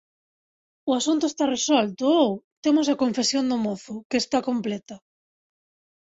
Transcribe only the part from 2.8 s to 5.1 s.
a confesión do mozo, que está completa.